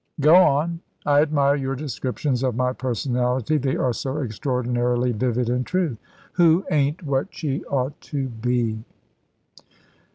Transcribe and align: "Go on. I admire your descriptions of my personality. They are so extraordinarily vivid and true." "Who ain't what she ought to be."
"Go 0.19 0.33
on. 0.33 0.79
I 1.05 1.21
admire 1.21 1.53
your 1.55 1.75
descriptions 1.75 2.41
of 2.43 2.55
my 2.55 2.73
personality. 2.73 3.57
They 3.59 3.75
are 3.75 3.93
so 3.93 4.17
extraordinarily 4.17 5.11
vivid 5.11 5.47
and 5.47 5.63
true." 5.63 5.95
"Who 6.31 6.65
ain't 6.71 7.03
what 7.03 7.27
she 7.29 7.63
ought 7.65 8.01
to 8.01 8.29
be." 8.29 8.83